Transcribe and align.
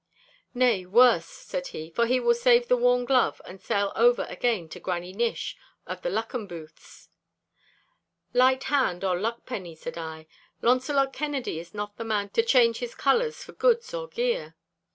'Nay, 0.55 0.83
worse,' 0.83 1.27
said 1.27 1.67
he, 1.67 1.91
'for 1.91 2.07
he 2.07 2.19
will 2.19 2.33
save 2.33 2.67
the 2.67 2.75
worn 2.75 3.05
glove 3.05 3.39
to 3.45 3.57
sell 3.59 3.93
over 3.95 4.23
again 4.29 4.67
to 4.69 4.79
Granny 4.79 5.13
Nish 5.13 5.55
of 5.85 6.01
the 6.01 6.09
Luckenbooths.' 6.09 7.09
'Light 8.33 8.63
hand 8.63 9.03
or 9.03 9.19
luck 9.19 9.45
penny,' 9.45 9.75
said 9.75 9.99
I, 9.99 10.25
'Launcelot 10.63 11.13
Kennedy 11.13 11.59
is 11.59 11.75
not 11.75 11.97
the 11.97 12.03
man 12.03 12.29
to 12.29 12.41
change 12.41 12.79
his 12.79 12.95
colours 12.95 13.43
for 13.43 13.51
goods 13.51 13.93
or 13.93 14.07
gear. 14.07 14.55